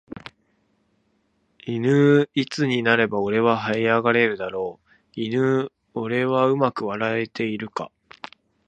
[1.67, 4.79] いぬーいつになれば俺は這い上がれるだろ
[5.15, 7.91] ういぬー俺はうまく笑えているか